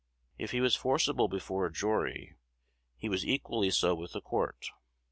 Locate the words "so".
3.69-3.93